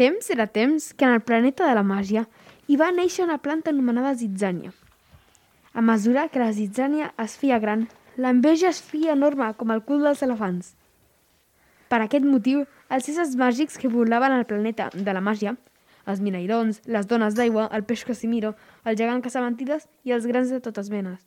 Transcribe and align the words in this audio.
Temps 0.00 0.30
era 0.30 0.46
temps 0.46 0.94
que 0.94 1.04
en 1.04 1.10
el 1.12 1.20
planeta 1.20 1.66
de 1.68 1.74
la 1.76 1.82
màgia 1.84 2.22
hi 2.72 2.76
va 2.80 2.86
néixer 2.88 3.20
una 3.26 3.36
planta 3.44 3.68
anomenada 3.68 4.14
zitzània. 4.16 4.70
A 5.76 5.82
mesura 5.84 6.22
que 6.32 6.40
la 6.40 6.54
zitzània 6.56 7.10
es 7.20 7.34
feia 7.36 7.58
gran, 7.60 7.82
l'enveja 8.16 8.70
es 8.70 8.80
feia 8.80 9.12
enorme 9.12 9.50
com 9.58 9.74
el 9.74 9.82
cul 9.84 10.00
dels 10.06 10.22
elefants. 10.24 10.70
Per 11.92 12.00
aquest 12.00 12.24
motiu, 12.24 12.64
els 12.88 13.10
éssers 13.12 13.36
màgics 13.36 13.76
que 13.76 13.92
volaven 13.92 14.32
al 14.32 14.46
planeta 14.48 14.88
de 14.94 15.12
la 15.12 15.20
màgia, 15.20 15.52
els 16.08 16.24
minairons, 16.24 16.80
les 16.86 17.12
dones 17.12 17.36
d'aigua, 17.36 17.68
el 17.68 17.84
peix 17.84 18.06
Casimiro, 18.08 18.54
el 18.88 18.96
gegant 18.96 19.20
caçamentides 19.20 19.84
i 20.08 20.16
els 20.16 20.24
grans 20.24 20.48
de 20.48 20.62
totes 20.64 20.88
menes, 20.88 21.20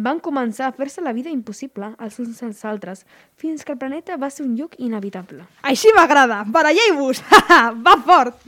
van 0.00 0.20
començar 0.24 0.68
a 0.68 0.72
fer-se 0.76 1.02
la 1.04 1.12
vida 1.16 1.30
impossible 1.32 1.92
els 1.98 2.18
uns 2.22 2.42
als 2.46 2.64
altres, 2.64 3.04
fins 3.36 3.64
que 3.64 3.74
el 3.74 3.78
planeta 3.78 4.16
va 4.16 4.30
ser 4.30 4.46
un 4.46 4.56
lloc 4.56 4.76
inevitable. 4.78 5.44
Així 5.62 5.92
m'agrada! 5.96 6.42
Baralleu-vos! 6.46 7.22
Va 7.86 7.96
fort! 8.06 8.40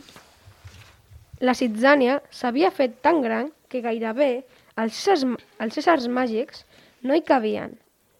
La 1.42 1.54
Sitzània 1.58 2.20
s'havia 2.30 2.70
fet 2.70 3.00
tan 3.02 3.20
gran 3.22 3.50
que 3.68 3.82
gairebé 3.82 4.44
els 4.78 4.94
éssers, 4.94 5.24
els 5.58 5.78
éssers 5.78 6.06
màgics 6.08 6.64
no 7.02 7.16
hi 7.16 7.24
cabien 7.26 7.74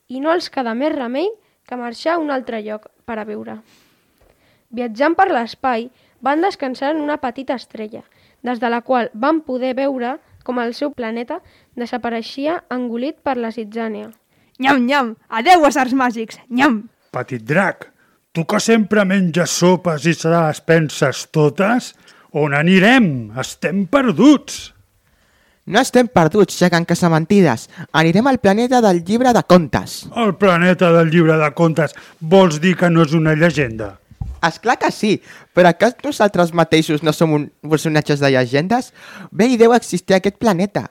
i 0.09 0.21
no 0.21 0.33
els 0.35 0.51
quedà 0.53 0.75
més 0.75 0.93
remei 0.93 1.31
que 1.69 1.79
marxar 1.79 2.17
a 2.17 2.23
un 2.23 2.33
altre 2.35 2.61
lloc 2.65 2.89
per 3.07 3.19
a 3.21 3.25
viure. 3.29 3.61
Viatjant 4.73 5.15
per 5.15 5.29
l'espai, 5.31 5.87
van 6.21 6.43
descansar 6.45 6.93
en 6.95 7.01
una 7.05 7.19
petita 7.23 7.55
estrella, 7.59 8.03
des 8.43 8.61
de 8.61 8.69
la 8.71 8.83
qual 8.83 9.11
van 9.15 9.41
poder 9.47 9.75
veure 9.79 10.17
com 10.43 10.61
el 10.63 10.75
seu 10.75 10.93
planeta 10.95 11.41
desapareixia 11.79 12.61
engolit 12.71 13.21
per 13.25 13.39
la 13.39 13.53
Sitzània. 13.55 14.11
Nyam, 14.63 14.83
nyam! 14.87 15.15
Adeu, 15.31 15.65
éssers 15.67 15.95
màgics! 15.97 16.39
Nyam! 16.51 16.83
Petit 17.13 17.43
drac, 17.45 17.89
tu 18.33 18.45
que 18.49 18.61
sempre 18.63 19.05
menges 19.09 19.55
sopes 19.63 20.07
i 20.07 20.15
se 20.17 20.31
les 20.33 20.61
penses 20.65 21.27
totes, 21.33 21.93
on 22.33 22.55
anirem? 22.57 23.33
Estem 23.41 23.87
perduts. 23.91 24.71
No 25.63 25.79
estem 25.79 26.09
perduts, 26.11 26.57
gegant 26.59 26.85
casamentides. 26.89 27.69
Anirem 27.95 28.27
al 28.27 28.41
planeta 28.43 28.81
del 28.83 29.05
llibre 29.07 29.31
de 29.33 29.43
contes. 29.47 30.03
El 30.19 30.35
planeta 30.35 30.91
del 30.91 31.13
llibre 31.13 31.37
de 31.39 31.51
contes 31.55 31.95
vols 32.19 32.59
dir 32.61 32.75
que 32.81 32.91
no 32.91 33.07
és 33.07 33.15
una 33.15 33.37
llegenda? 33.39 33.93
És 34.43 34.59
clar 34.63 34.79
que 34.81 34.91
sí, 34.91 35.13
però 35.55 35.71
que 35.77 35.93
nosaltres 36.05 36.53
mateixos 36.55 37.03
no 37.03 37.15
som 37.15 37.33
un 37.37 37.51
personatges 37.63 38.23
de 38.23 38.33
llegendes? 38.35 38.91
Bé 39.31 39.53
i 39.53 39.61
deu 39.61 39.75
existir 39.77 40.19
aquest 40.19 40.41
planeta. 40.43 40.89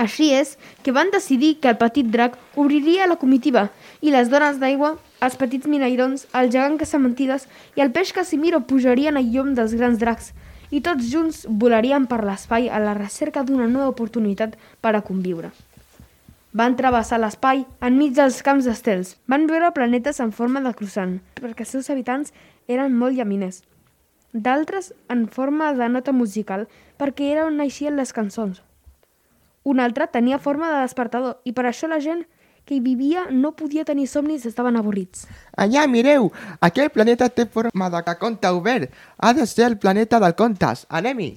Així 0.00 0.30
és 0.32 0.54
que 0.84 0.94
van 0.96 1.10
decidir 1.12 1.56
que 1.60 1.68
el 1.68 1.76
petit 1.80 2.06
drac 2.08 2.38
obriria 2.56 3.08
la 3.10 3.18
comitiva 3.20 3.66
i 4.00 4.14
les 4.14 4.30
dones 4.32 4.60
d'aigua, 4.62 4.94
els 5.20 5.36
petits 5.36 5.68
minairons, 5.68 6.24
el 6.32 6.48
gegant 6.54 6.78
casamentides 6.80 7.44
i 7.76 7.84
el 7.84 7.92
peix 7.92 8.14
Casimiro 8.16 8.62
pujarien 8.70 9.20
al 9.20 9.28
llom 9.34 9.52
dels 9.58 9.74
grans 9.76 10.00
dracs 10.00 10.32
i 10.70 10.80
tots 10.80 11.10
junts 11.12 11.42
volarien 11.64 12.06
per 12.06 12.22
l'espai 12.24 12.70
a 12.70 12.80
la 12.80 12.94
recerca 12.96 13.42
d'una 13.44 13.68
nova 13.68 13.90
oportunitat 13.92 14.56
per 14.80 14.94
a 14.96 15.02
conviure. 15.02 15.50
Van 16.52 16.74
travessar 16.74 17.20
l'espai 17.22 17.60
enmig 17.86 18.16
dels 18.16 18.40
camps 18.42 18.66
d'estels. 18.66 19.14
Van 19.30 19.44
veure 19.46 19.70
planetes 19.70 20.18
en 20.18 20.32
forma 20.34 20.62
de 20.64 20.72
croissant, 20.74 21.20
perquè 21.38 21.62
els 21.62 21.74
seus 21.76 21.90
habitants 21.94 22.32
eren 22.66 22.96
molt 22.98 23.14
llaminers. 23.14 23.60
D'altres 24.34 24.90
en 25.10 25.28
forma 25.30 25.70
de 25.78 25.86
nota 25.88 26.10
musical, 26.12 26.66
perquè 26.98 27.30
era 27.30 27.46
on 27.46 27.60
naixien 27.62 27.94
les 27.94 28.10
cançons. 28.12 28.58
Un 29.62 29.78
altre 29.78 30.08
tenia 30.10 30.40
forma 30.42 30.72
de 30.72 30.80
despertador 30.82 31.38
i 31.44 31.52
per 31.54 31.68
això 31.68 31.86
la 31.86 32.00
gent 32.02 32.24
que 32.66 32.74
hi 32.74 32.80
vivia 32.82 33.28
no 33.30 33.52
podia 33.54 33.84
tenir 33.86 34.08
somnis 34.10 34.46
estaven 34.46 34.76
avorrits. 34.76 35.28
Allà, 35.54 35.86
mireu! 35.86 36.32
Aquell 36.60 36.90
planeta 36.90 37.28
té 37.30 37.46
forma 37.46 37.90
de 37.94 38.02
conte 38.18 38.50
obert. 38.50 38.90
Ha 39.18 39.32
de 39.38 39.46
ser 39.46 39.68
el 39.70 39.78
planeta 39.78 40.18
del 40.18 40.34
contes. 40.34 40.86
Anem-hi! 40.88 41.30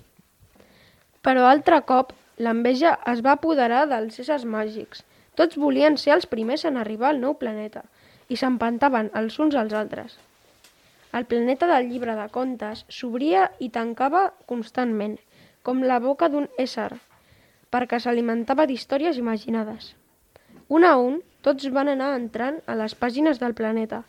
Però 1.24 1.46
altre 1.48 1.80
cop, 1.88 2.14
l'enveja 2.38 2.98
es 3.12 3.22
va 3.26 3.36
apoderar 3.38 3.86
dels 3.90 4.20
éssers 4.20 4.46
màgics. 4.46 5.04
Tots 5.36 5.58
volien 5.58 5.98
ser 5.98 6.14
els 6.16 6.28
primers 6.30 6.66
en 6.66 6.78
arribar 6.78 7.10
al 7.10 7.22
nou 7.22 7.36
planeta 7.40 7.84
i 8.30 8.38
s'empantaven 8.40 9.12
els 9.20 9.40
uns 9.40 9.56
als 9.56 9.74
altres. 9.74 10.18
El 11.14 11.26
planeta 11.30 11.68
del 11.70 11.90
llibre 11.92 12.16
de 12.18 12.28
contes 12.34 12.86
s'obria 12.90 13.50
i 13.62 13.70
tancava 13.70 14.32
constantment, 14.50 15.18
com 15.62 15.84
la 15.86 16.00
boca 16.02 16.30
d'un 16.30 16.48
ésser, 16.60 16.90
perquè 17.74 18.00
s'alimentava 18.02 18.66
d'històries 18.70 19.20
imaginades. 19.22 19.94
Un 20.70 20.86
a 20.90 20.96
un, 20.98 21.22
tots 21.46 21.70
van 21.76 21.92
anar 21.92 22.14
entrant 22.18 22.60
a 22.66 22.76
les 22.80 22.96
pàgines 22.98 23.40
del 23.42 23.54
planeta, 23.54 24.02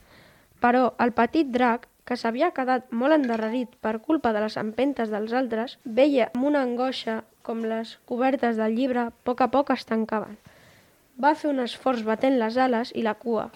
però 0.65 0.95
el 1.05 1.12
petit 1.12 1.51
drac, 1.53 1.85
que 2.04 2.16
s'havia 2.20 2.53
quedat 2.56 2.91
molt 2.92 3.16
endarrerit 3.16 3.70
per 3.81 3.98
culpa 4.04 4.32
de 4.37 4.42
les 4.44 4.56
empentes 4.60 5.12
dels 5.12 5.32
altres, 5.32 5.78
veia 5.84 6.28
amb 6.34 6.48
una 6.50 6.65
angoixa 6.66 7.22
com 7.42 7.65
les 7.65 7.97
cobertes 8.09 8.60
del 8.60 8.76
llibre 8.76 9.06
a 9.06 9.12
poc 9.25 9.41
a 9.41 9.48
poc 9.53 9.72
es 9.75 9.87
tancaven. 9.88 10.37
Va 11.20 11.34
fer 11.38 11.50
un 11.50 11.62
esforç 11.64 12.03
batent 12.04 12.38
les 12.41 12.56
ales 12.59 12.93
i 12.94 13.04
la 13.06 13.14
cua. 13.14 13.48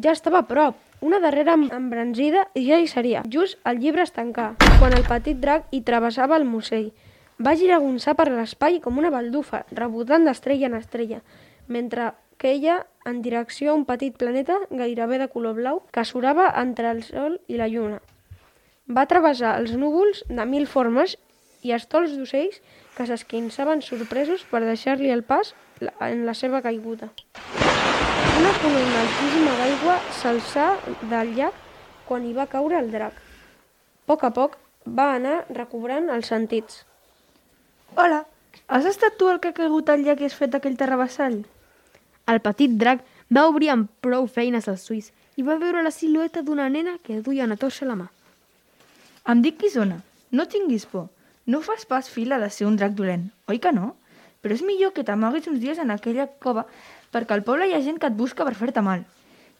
Ja 0.00 0.12
estava 0.12 0.40
a 0.42 0.48
prop, 0.48 0.76
una 1.04 1.20
darrera 1.20 1.54
embranzida 1.54 2.46
i 2.54 2.64
ja 2.68 2.80
hi 2.80 2.86
seria. 2.90 3.24
Just 3.30 3.58
el 3.68 3.80
llibre 3.82 4.04
es 4.06 4.14
tancà, 4.16 4.54
quan 4.78 4.94
el 4.96 5.04
petit 5.08 5.40
drac 5.40 5.66
hi 5.70 5.82
travessava 5.84 6.38
el 6.40 6.46
musell. 6.48 6.92
Va 7.36 7.56
giragonçar 7.58 8.14
per 8.16 8.30
l'espai 8.30 8.80
com 8.80 8.98
una 8.98 9.10
baldufa, 9.10 9.64
rebotant 9.72 10.24
d'estrella 10.24 10.70
en 10.70 10.78
estrella, 10.78 11.20
mentre 11.68 12.12
queia 12.44 12.84
en 13.08 13.22
direcció 13.24 13.72
a 13.72 13.74
un 13.74 13.86
petit 13.88 14.16
planeta 14.20 14.58
gairebé 14.68 15.16
de 15.18 15.30
color 15.32 15.54
blau 15.56 15.78
que 15.96 16.04
surava 16.04 16.50
entre 16.60 16.90
el 16.92 17.00
sol 17.06 17.38
i 17.48 17.56
la 17.56 17.70
lluna. 17.72 18.02
Va 18.84 19.06
travessar 19.08 19.54
els 19.60 19.72
núvols 19.80 20.20
de 20.28 20.44
mil 20.50 20.66
formes 20.68 21.16
i 21.64 21.72
estols 21.72 22.12
d'ocells 22.12 22.60
que 22.98 23.06
s'esquinçaven 23.08 23.80
sorpresos 23.86 24.44
per 24.50 24.60
deixar-li 24.64 25.08
el 25.14 25.24
pas 25.24 25.54
en 25.80 26.26
la 26.28 26.34
seva 26.36 26.60
caiguda. 26.66 27.08
Una 28.34 28.52
columna 28.60 29.00
altíssima 29.06 29.56
d'aigua 29.62 29.96
s'alçà 30.20 30.68
del 31.14 31.32
llac 31.38 31.64
quan 32.04 32.28
hi 32.28 32.36
va 32.36 32.48
caure 32.52 32.76
el 32.76 32.92
drac. 32.92 33.16
A 33.16 34.06
poc 34.12 34.28
a 34.28 34.32
poc 34.36 34.60
va 35.00 35.14
anar 35.16 35.38
recobrant 35.48 36.12
els 36.12 36.28
sentits. 36.28 36.84
Hola, 37.96 38.26
has 38.68 38.84
estat 38.92 39.16
tu 39.16 39.32
el 39.32 39.40
que 39.40 39.54
ha 39.54 39.60
caigut 39.62 39.88
al 39.88 40.04
llac 40.04 40.20
i 40.20 40.28
has 40.28 40.36
fet 40.36 40.60
aquell 40.60 40.76
terrabassall? 40.76 41.40
El 42.26 42.40
petit 42.40 42.76
drac 42.80 43.02
va 43.36 43.46
obrir 43.48 43.70
amb 43.72 43.90
prou 44.04 44.26
feines 44.26 44.68
els 44.70 44.84
ulls 44.90 45.10
i 45.36 45.42
va 45.42 45.58
veure 45.60 45.82
la 45.84 45.92
silueta 45.92 46.42
d'una 46.42 46.68
nena 46.72 46.96
que 47.04 47.20
duia 47.20 47.44
una 47.48 47.58
torxa 47.60 47.84
a 47.84 47.90
la 47.90 47.98
mà. 47.98 48.08
Em 49.28 49.42
dic 49.44 49.60
Guisona. 49.60 50.00
No 50.30 50.46
tinguis 50.50 50.86
por. 50.86 51.10
No 51.46 51.60
fas 51.60 51.84
pas 51.86 52.08
fila 52.08 52.38
de 52.40 52.48
ser 52.50 52.66
un 52.66 52.76
drac 52.80 52.94
dolent, 52.96 53.28
oi 53.48 53.60
que 53.60 53.72
no? 53.72 53.94
Però 54.40 54.56
és 54.56 54.64
millor 54.64 54.92
que 54.96 55.04
t'amaguis 55.04 55.46
uns 55.48 55.60
dies 55.60 55.78
en 55.80 55.92
aquella 55.92 56.26
cova 56.40 56.64
perquè 57.14 57.36
al 57.36 57.44
poble 57.46 57.68
hi 57.68 57.76
ha 57.76 57.84
gent 57.84 58.00
que 58.00 58.10
et 58.10 58.16
busca 58.18 58.44
per 58.48 58.56
fer-te 58.58 58.82
mal. 58.82 59.04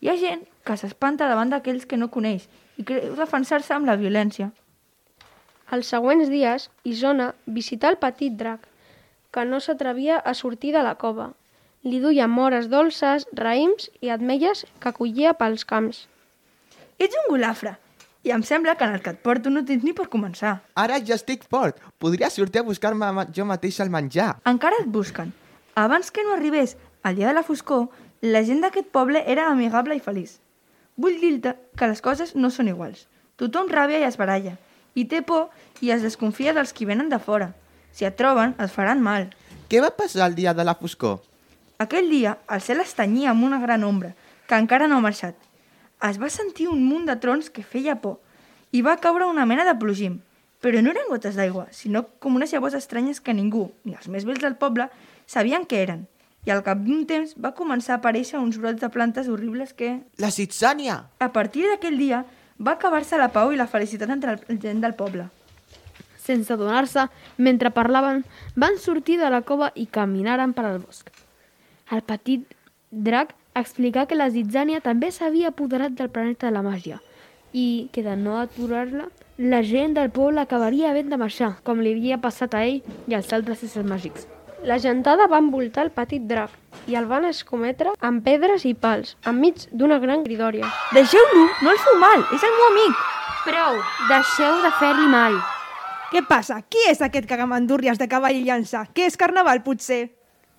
Hi 0.00 0.10
ha 0.10 0.16
gent 0.20 0.42
que 0.66 0.76
s'espanta 0.80 1.28
davant 1.30 1.52
d'aquells 1.52 1.86
que 1.86 2.00
no 2.00 2.10
coneix 2.16 2.48
i 2.80 2.84
creu 2.88 3.14
defensar-se 3.18 3.76
amb 3.76 3.86
la 3.88 3.96
violència. 4.00 4.50
Els 5.72 5.88
següents 5.92 6.28
dies, 6.32 6.68
Isona 6.84 7.30
visità 7.46 7.92
el 7.92 8.00
petit 8.02 8.34
drac, 8.40 8.66
que 9.32 9.44
no 9.48 9.60
s'atrevia 9.60 10.18
a 10.18 10.34
sortir 10.34 10.72
de 10.74 10.82
la 10.86 10.96
cova. 11.00 11.30
Li 11.84 11.98
duia 12.00 12.24
mores 12.32 12.70
dolces, 12.72 13.26
raïms 13.36 13.90
i 14.00 14.08
ametlles 14.08 14.62
que 14.80 14.92
collia 14.96 15.34
pels 15.36 15.66
camps. 15.68 16.06
Ets 16.96 17.16
un 17.20 17.26
golafre 17.28 17.74
i 18.24 18.32
em 18.32 18.40
sembla 18.40 18.72
que 18.80 18.86
en 18.88 18.94
el 18.96 19.02
que 19.04 19.12
et 19.12 19.18
porto 19.20 19.50
no 19.52 19.60
tens 19.68 19.84
ni 19.84 19.92
per 19.92 20.06
començar. 20.08 20.54
Ara 20.80 20.96
ja 21.04 21.18
estic 21.18 21.44
fort. 21.52 21.76
Podria 22.00 22.30
sortir 22.32 22.62
a 22.62 22.64
buscar-me 22.64 23.26
jo 23.36 23.44
mateix 23.44 23.82
el 23.84 23.92
menjar. 23.92 24.30
Encara 24.48 24.78
et 24.80 24.88
busquen. 24.94 25.34
Abans 25.74 26.08
que 26.10 26.24
no 26.24 26.32
arribés 26.32 26.78
el 27.04 27.18
dia 27.20 27.28
de 27.28 27.34
la 27.36 27.44
foscor, 27.44 27.90
la 28.22 28.40
gent 28.48 28.64
d'aquest 28.64 28.88
poble 28.88 29.20
era 29.28 29.50
amigable 29.50 29.98
i 29.98 30.00
feliç. 30.00 30.38
Vull 30.96 31.20
dir-te 31.20 31.52
que 31.76 31.90
les 31.90 32.00
coses 32.00 32.32
no 32.34 32.48
són 32.48 32.72
iguals. 32.72 33.04
Tothom 33.36 33.68
ràbia 33.68 34.00
i 34.00 34.08
es 34.08 34.16
baralla, 34.16 34.56
i 34.94 35.04
té 35.04 35.20
por 35.20 35.50
i 35.84 35.92
es 35.92 36.00
desconfia 36.06 36.56
dels 36.56 36.72
qui 36.72 36.88
venen 36.88 37.12
de 37.12 37.20
fora. 37.20 37.52
Si 37.92 38.08
et 38.08 38.16
troben, 38.16 38.56
et 38.56 38.72
faran 38.72 39.04
mal. 39.04 39.28
Què 39.68 39.84
va 39.84 39.92
passar 39.92 40.30
el 40.30 40.40
dia 40.40 40.56
de 40.56 40.64
la 40.64 40.78
foscor? 40.80 41.20
Aquell 41.78 42.06
dia, 42.10 42.36
el 42.54 42.60
cel 42.62 42.80
es 42.84 42.94
tenyia 42.94 43.32
amb 43.32 43.44
una 43.44 43.58
gran 43.58 43.82
ombra, 43.82 44.12
que 44.46 44.54
encara 44.54 44.86
no 44.86 45.00
ha 45.00 45.04
marxat. 45.04 45.34
Es 46.06 46.20
va 46.22 46.30
sentir 46.30 46.68
un 46.70 46.84
munt 46.86 47.08
de 47.08 47.16
trons 47.18 47.50
que 47.50 47.64
feia 47.66 47.96
por, 48.02 48.20
i 48.70 48.82
va 48.82 49.00
caure 49.02 49.26
una 49.26 49.46
mena 49.46 49.64
de 49.66 49.74
plogim. 49.78 50.20
Però 50.62 50.80
no 50.80 50.92
eren 50.94 51.10
gotes 51.10 51.36
d'aigua, 51.36 51.66
sinó 51.76 52.04
com 52.22 52.38
unes 52.38 52.54
llavors 52.54 52.76
estranyes 52.78 53.20
que 53.20 53.34
ningú, 53.34 53.68
ni 53.84 53.96
els 53.98 54.08
més 54.08 54.24
vells 54.24 54.42
del 54.42 54.56
poble, 54.60 54.86
sabien 55.26 55.66
què 55.68 55.82
eren. 55.82 56.06
I 56.46 56.52
al 56.52 56.62
cap 56.64 56.80
d'un 56.84 57.04
temps 57.08 57.34
va 57.40 57.54
començar 57.56 57.96
a 57.96 57.98
aparèixer 58.00 58.38
uns 58.38 58.56
brots 58.60 58.80
de 58.80 58.90
plantes 58.92 59.28
horribles 59.28 59.72
que, 59.74 59.98
La 60.20 60.30
zitzània! 60.30 61.02
a 61.18 61.28
partir 61.32 61.66
d'aquell 61.68 61.98
dia, 61.98 62.24
va 62.58 62.76
acabar-se 62.76 63.18
la 63.18 63.32
pau 63.32 63.52
i 63.52 63.58
la 63.58 63.66
felicitat 63.66 64.10
entre 64.10 64.36
la 64.36 64.58
gent 64.60 64.80
del 64.84 64.94
poble. 64.94 65.28
Sense 66.24 66.52
adonar-se, 66.52 67.08
mentre 67.36 67.72
parlaven, 67.74 68.24
van 68.56 68.78
sortir 68.78 69.18
de 69.20 69.28
la 69.28 69.42
cova 69.42 69.72
i 69.74 69.86
caminaren 69.86 70.54
per 70.56 70.64
al 70.68 70.80
bosc. 70.80 71.10
El 71.94 72.02
petit 72.02 72.54
drac 72.90 73.34
explicà 73.54 74.02
que 74.10 74.16
la 74.18 74.30
zitzània 74.34 74.80
també 74.82 75.12
s'havia 75.14 75.52
apoderat 75.52 75.92
del 75.98 76.08
planeta 76.14 76.48
de 76.48 76.54
la 76.56 76.62
màgia 76.66 76.96
i 77.54 77.66
que 77.94 78.02
de 78.02 78.16
no 78.18 78.38
aturar-la 78.40 79.04
la 79.52 79.60
gent 79.66 79.94
del 79.94 80.10
poble 80.16 80.42
acabaria 80.42 80.90
havent 80.90 81.12
de 81.12 81.18
marxar, 81.18 81.52
com 81.66 81.82
li 81.82 81.92
havia 81.94 82.18
passat 82.22 82.54
a 82.54 82.64
ell 82.66 82.80
i 83.10 83.14
als 83.18 83.30
altres 83.36 83.62
éssers 83.66 83.86
màgics. 83.86 84.26
La 84.66 84.80
gentada 84.82 85.28
va 85.30 85.38
envoltar 85.42 85.84
el 85.86 85.92
petit 85.94 86.26
drac 86.26 86.50
i 86.90 86.98
el 86.98 87.06
van 87.10 87.28
escometre 87.30 87.94
amb 88.08 88.24
pedres 88.26 88.66
i 88.66 88.74
pals, 88.74 89.14
enmig 89.30 89.66
d'una 89.70 90.00
gran 90.02 90.26
gridòria. 90.26 90.70
Deixeu-lo, 90.96 91.46
no 91.62 91.74
el 91.74 91.82
feu 91.86 91.98
mal, 92.02 92.26
és 92.34 92.48
el 92.48 92.58
meu 92.58 92.66
amic. 92.72 93.06
Prou, 93.46 93.78
deixeu 94.10 94.58
de 94.66 94.74
fer-li 94.80 95.06
mal. 95.14 95.38
Què 96.10 96.26
passa? 96.26 96.58
Qui 96.70 96.88
és 96.90 97.02
aquest 97.02 97.30
cagamandúrries 97.30 98.02
de 98.02 98.10
cavall 98.10 98.38
i 98.38 98.46
llança? 98.46 98.86
Què 98.94 99.10
és 99.10 99.18
carnaval, 99.20 99.62
potser? 99.66 100.02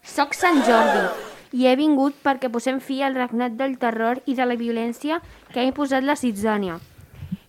Soc 0.06 0.36
Sant 0.38 0.62
Jordi 0.68 1.25
i 1.56 1.66
he 1.66 1.74
vingut 1.80 2.18
perquè 2.24 2.50
posem 2.52 2.78
fi 2.84 3.00
al 3.04 3.16
regnat 3.18 3.56
del 3.57 3.78
terror 3.81 4.19
i 4.30 4.36
de 4.38 4.46
la 4.46 4.57
violència 4.60 5.18
que 5.52 5.62
ha 5.62 5.66
imposat 5.66 6.06
la 6.06 6.18
Citzània. 6.19 6.78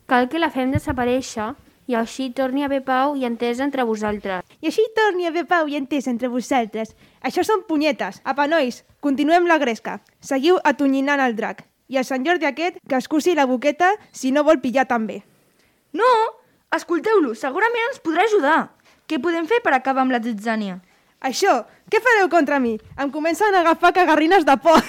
Cal 0.09 0.29
que 0.33 0.41
la 0.41 0.49
fem 0.55 0.73
desaparèixer 0.73 1.51
i 1.91 1.97
així 1.99 2.31
torni 2.39 2.63
a 2.63 2.71
haver 2.71 2.81
pau 2.87 3.17
i 3.19 3.27
entesa 3.29 3.65
entre 3.67 3.85
vosaltres. 3.85 4.47
I 4.63 4.71
així 4.71 4.87
torni 4.97 5.27
a 5.27 5.33
haver 5.35 5.45
pau 5.51 5.69
i 5.69 5.77
entès 5.77 6.09
entre 6.09 6.31
vosaltres. 6.33 6.95
Això 7.21 7.45
són 7.45 7.67
punyetes. 7.69 8.23
Apa, 8.25 8.49
nois, 8.49 8.83
continuem 9.05 9.47
la 9.51 9.61
gresca. 9.63 10.01
Seguiu 10.21 10.59
atonyinant 10.65 11.21
el 11.21 11.37
drac. 11.37 11.67
I 11.93 12.01
el 12.01 12.09
Sant 12.09 12.25
Jordi 12.27 12.49
aquest, 12.49 12.81
que 12.89 12.97
es 12.99 13.07
cusi 13.07 13.37
la 13.37 13.47
boqueta 13.47 13.93
si 14.11 14.33
no 14.33 14.47
vol 14.49 14.63
pillar 14.65 14.89
també. 14.91 15.21
No, 15.93 16.09
escolteu-lo, 16.75 17.35
segurament 17.35 17.91
ens 17.93 18.03
podrà 18.03 18.27
ajudar. 18.27 18.59
Què 19.07 19.21
podem 19.23 19.47
fer 19.47 19.61
per 19.63 19.77
acabar 19.77 20.07
amb 20.07 20.15
la 20.15 20.23
Zitzània? 20.25 20.81
Això, 21.21 21.65
què 21.91 22.01
fareu 22.05 22.29
contra 22.29 22.61
mi? 22.61 22.77
Em 23.01 23.11
comencen 23.11 23.55
a 23.55 23.63
agafar 23.65 23.95
cagarrines 23.97 24.45
de 24.45 24.57
por. 24.61 24.83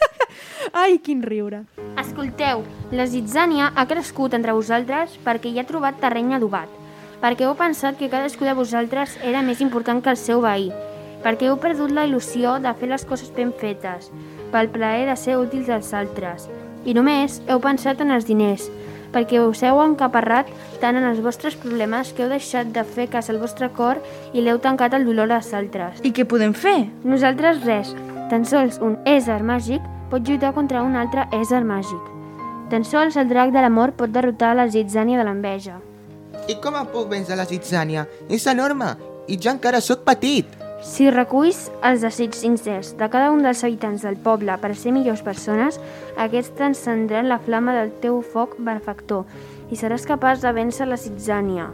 Ai, 0.72 0.98
quin 0.98 1.22
riure. 1.22 1.62
Escolteu, 2.00 2.64
la 2.90 3.06
Zitzània 3.06 3.70
ha 3.74 3.86
crescut 3.86 4.34
entre 4.34 4.54
vosaltres 4.56 5.14
perquè 5.24 5.52
hi 5.52 5.60
ha 5.60 5.66
trobat 5.68 6.00
terreny 6.02 6.34
adobat, 6.34 6.68
perquè 7.22 7.46
heu 7.46 7.54
pensat 7.56 7.98
que 7.98 8.10
cadascú 8.10 8.48
de 8.48 8.56
vosaltres 8.58 9.16
era 9.22 9.44
més 9.46 9.62
important 9.62 10.02
que 10.02 10.10
el 10.10 10.18
seu 10.20 10.42
veí, 10.42 10.70
perquè 11.24 11.48
heu 11.48 11.58
perdut 11.62 11.94
la 11.94 12.06
il·lusió 12.08 12.58
de 12.60 12.74
fer 12.74 12.90
les 12.90 13.06
coses 13.06 13.30
ben 13.36 13.52
fetes, 13.52 14.10
pel 14.50 14.70
plaer 14.74 15.06
de 15.08 15.16
ser 15.16 15.38
útils 15.38 15.70
als 15.70 15.92
altres, 15.94 16.48
i 16.84 16.96
només 16.96 17.40
heu 17.46 17.60
pensat 17.62 18.00
en 18.02 18.10
els 18.10 18.26
diners, 18.26 18.66
perquè 19.14 19.40
us 19.42 19.62
heu 19.66 19.80
encaparrat 19.82 20.50
tant 20.82 20.96
en 20.96 21.06
els 21.08 21.20
vostres 21.24 21.56
problemes 21.58 22.12
que 22.14 22.24
heu 22.24 22.30
deixat 22.32 22.70
de 22.74 22.84
fer 22.84 23.08
cas 23.10 23.30
al 23.30 23.40
vostre 23.42 23.70
cor 23.76 24.00
i 24.32 24.44
l'heu 24.44 24.60
tancat 24.62 24.94
al 24.94 25.06
dolor 25.08 25.32
als 25.32 25.52
altres. 25.54 26.00
I 26.06 26.12
què 26.14 26.26
podem 26.28 26.54
fer? 26.54 26.88
Nosaltres 27.04 27.64
res, 27.66 27.94
tan 28.30 28.46
sols 28.46 28.80
un 28.82 28.98
ésser 29.08 29.42
màgic 29.42 29.84
pot 30.10 30.26
lluitar 30.26 30.54
contra 30.54 30.82
un 30.86 30.96
altre 30.96 31.26
ésser 31.36 31.62
màgic. 31.66 32.00
Tan 32.70 32.84
sols 32.86 33.16
el 33.18 33.28
drac 33.30 33.50
de 33.54 33.62
l'amor 33.62 33.96
pot 33.98 34.10
derrotar 34.14 34.54
la 34.54 34.68
zitzània 34.70 35.18
de 35.18 35.26
l'enveja. 35.26 35.80
I 36.48 36.56
com 36.62 36.76
em 36.78 36.86
puc 36.90 37.10
vèncer 37.10 37.36
la 37.38 37.46
zitzània? 37.46 38.06
És 38.30 38.46
enorme 38.50 38.94
i 39.30 39.38
jo 39.38 39.50
encara 39.52 39.82
sóc 39.82 40.04
petit. 40.06 40.46
Si 40.80 41.10
reculls 41.12 41.66
els 41.84 42.00
desigs 42.00 42.38
sincers 42.40 42.94
de 42.96 43.06
cada 43.12 43.28
un 43.34 43.42
dels 43.44 43.60
habitants 43.66 44.00
del 44.06 44.16
poble 44.24 44.54
per 44.62 44.70
ser 44.72 44.94
millors 44.96 45.20
persones, 45.20 45.76
aquests 46.16 46.54
t'encendran 46.56 47.28
la 47.28 47.36
flama 47.44 47.74
del 47.76 47.92
teu 48.00 48.22
foc 48.24 48.56
benefactor 48.56 49.28
i 49.68 49.76
seràs 49.76 50.08
capaç 50.08 50.40
de 50.40 50.54
vèncer 50.56 50.88
la 50.88 50.96
zitzània. 50.96 51.68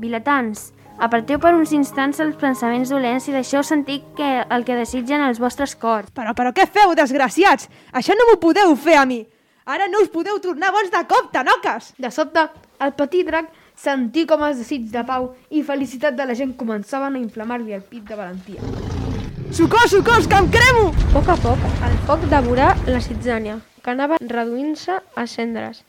Vilatans, 0.00 0.70
aparteu 0.96 1.42
per 1.44 1.52
uns 1.52 1.74
instants 1.76 2.22
els 2.24 2.40
pensaments 2.40 2.88
dolents 2.88 3.28
i 3.28 3.36
deixeu 3.36 3.60
sentir 3.60 4.00
que 4.16 4.30
el 4.48 4.64
que 4.64 4.80
desitgen 4.80 5.20
els 5.28 5.42
vostres 5.42 5.76
cors. 5.76 6.08
Però, 6.16 6.32
però 6.32 6.56
què 6.56 6.64
feu, 6.72 6.96
desgraciats? 6.96 7.68
Això 7.92 8.16
no 8.16 8.30
m'ho 8.30 8.40
podeu 8.40 8.72
fer 8.80 8.96
a 8.96 9.04
mi. 9.04 9.26
Ara 9.68 9.92
no 9.92 10.00
us 10.00 10.08
podeu 10.08 10.40
tornar 10.40 10.72
bons 10.72 10.88
de 10.88 11.04
cop, 11.04 11.28
tanoques! 11.36 11.92
De 12.00 12.08
sobte, 12.08 12.48
el 12.80 12.96
petit 12.96 13.28
drac 13.28 13.52
sentí 13.80 14.26
com 14.28 14.42
els 14.44 14.58
desigs 14.60 14.90
de 14.92 15.02
pau 15.08 15.30
i 15.56 15.62
felicitat 15.64 16.16
de 16.16 16.26
la 16.28 16.34
gent 16.36 16.52
començaven 16.60 17.14
a 17.16 17.20
inflamar-li 17.20 17.72
el 17.72 17.84
pit 17.92 18.04
de 18.10 18.18
valentia. 18.18 18.60
Socors, 19.56 19.94
socors, 19.94 20.28
que 20.28 20.36
em 20.36 20.50
cremo! 20.52 20.90
A 20.92 21.12
poc 21.14 21.30
a 21.32 21.36
poc, 21.40 21.64
el 21.86 21.96
foc 22.08 22.26
devorà 22.32 22.74
la 22.90 23.00
citzània, 23.00 23.56
que 23.80 23.94
anava 23.94 24.20
reduint-se 24.20 24.98
a 25.00 25.26
cendres. 25.26 25.80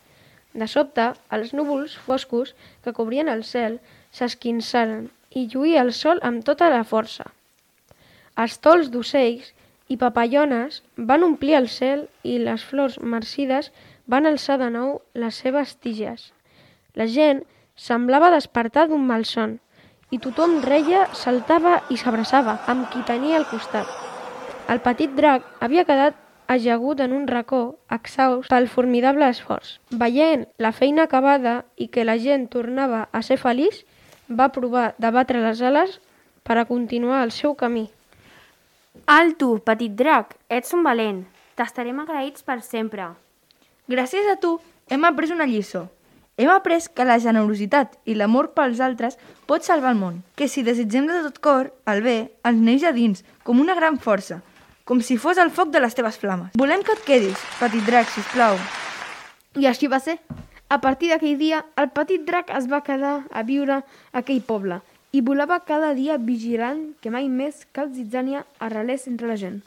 De 0.56 0.68
sobte, 0.72 1.12
els 1.36 1.52
núvols 1.58 1.98
foscos 2.08 2.56
que 2.84 2.96
cobrien 2.96 3.30
el 3.32 3.44
cel 3.48 3.80
s'esquinçaren 4.16 5.10
i 5.36 5.48
lluïa 5.52 5.84
el 5.84 5.92
sol 5.96 6.24
amb 6.28 6.48
tota 6.48 6.72
la 6.72 6.84
força. 6.88 7.28
Els 8.40 8.58
tols 8.64 8.90
d'ocells 8.92 9.52
i 9.92 10.00
papallones 10.00 10.82
van 10.96 11.28
omplir 11.28 11.58
el 11.60 11.68
cel 11.68 12.08
i 12.24 12.40
les 12.40 12.64
flors 12.64 13.02
marcides 13.04 13.72
van 14.08 14.28
alçar 14.28 14.58
de 14.64 14.72
nou 14.72 15.02
les 15.14 15.40
seves 15.44 15.76
tiges. 15.76 16.32
La 16.96 17.08
gent 17.08 17.44
semblava 17.82 18.30
despertar 18.30 18.88
d'un 18.90 19.02
malson 19.10 19.58
i 20.14 20.20
tothom 20.22 20.60
reia, 20.62 21.08
saltava 21.18 21.80
i 21.90 21.98
s'abraçava 21.98 22.60
amb 22.70 22.90
qui 22.92 23.02
tenia 23.08 23.40
al 23.40 23.48
costat. 23.50 23.88
El 24.70 24.82
petit 24.86 25.14
drac 25.18 25.48
havia 25.64 25.86
quedat 25.88 26.18
ajagut 26.52 27.00
en 27.00 27.16
un 27.16 27.28
racó, 27.28 27.62
exhaust 27.90 28.52
pel 28.52 28.68
formidable 28.68 29.30
esforç. 29.32 29.80
Veient 29.90 30.46
la 30.60 30.74
feina 30.76 31.08
acabada 31.08 31.62
i 31.78 31.88
que 31.88 32.06
la 32.06 32.18
gent 32.20 32.50
tornava 32.52 33.06
a 33.12 33.22
ser 33.24 33.40
feliç, 33.40 33.86
va 34.30 34.52
provar 34.52 34.92
de 35.00 35.12
batre 35.16 35.42
les 35.42 35.62
ales 35.64 35.98
per 36.44 36.60
a 36.60 36.68
continuar 36.68 37.24
el 37.24 37.32
seu 37.32 37.56
camí. 37.56 37.88
Alto, 39.08 39.56
petit 39.64 39.96
drac, 39.96 40.36
ets 40.50 40.76
un 40.76 40.84
valent. 40.84 41.24
T'estarem 41.56 42.04
agraïts 42.04 42.44
per 42.44 42.60
sempre. 42.62 43.08
Gràcies 43.88 44.28
a 44.28 44.38
tu 44.44 44.58
hem 44.92 45.08
après 45.08 45.32
una 45.32 45.48
lliçó. 45.48 45.88
Hem 46.38 46.50
après 46.50 46.88
que 46.96 47.06
la 47.06 47.20
generositat 47.20 47.98
i 48.08 48.16
l'amor 48.16 48.54
pels 48.56 48.80
altres 48.80 49.18
pot 49.50 49.66
salvar 49.68 49.92
el 49.92 50.00
món, 50.00 50.22
que 50.36 50.48
si 50.48 50.64
desitgem 50.64 51.10
de 51.10 51.20
tot 51.28 51.42
cor 51.44 51.72
el 51.92 52.00
bé, 52.06 52.16
ens 52.48 52.62
neix 52.64 52.86
a 52.88 52.94
dins, 52.96 53.26
com 53.44 53.60
una 53.60 53.76
gran 53.76 54.00
força, 54.00 54.40
com 54.86 55.02
si 55.04 55.18
fos 55.18 55.38
el 55.38 55.52
foc 55.52 55.74
de 55.74 55.82
les 55.84 55.98
teves 55.98 56.18
flames. 56.22 56.56
Volem 56.58 56.86
que 56.88 56.96
et 56.96 57.04
quedis, 57.08 57.44
petit 57.60 57.84
drac, 57.86 58.08
sisplau. 58.16 58.58
I 59.60 59.68
així 59.68 59.92
va 59.92 60.00
ser. 60.00 60.18
A 60.72 60.80
partir 60.80 61.12
d'aquell 61.12 61.38
dia, 61.38 61.66
el 61.76 61.92
petit 61.92 62.24
drac 62.24 62.50
es 62.56 62.70
va 62.72 62.80
quedar 62.86 63.18
a 63.28 63.44
viure 63.44 63.82
a 63.82 63.84
aquell 64.24 64.40
poble 64.48 64.80
i 65.12 65.20
volava 65.20 65.60
cada 65.68 65.92
dia 65.94 66.16
vigilant 66.16 66.94
que 67.04 67.12
mai 67.12 67.28
més 67.28 67.66
cap 67.76 67.92
zitzània 67.92 68.46
arrelés 68.60 69.10
entre 69.12 69.28
la 69.28 69.36
gent. 69.36 69.60